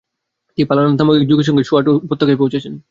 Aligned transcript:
তিনি 0.49 0.65
পালনাথ 0.67 0.93
নামক 0.99 1.15
এক 1.15 1.25
যোগীর 1.29 1.47
সঙ্গে 1.47 1.63
সোয়াট 1.63 1.85
উপত্যকা 1.97 2.33
পৌঁছন। 2.41 2.73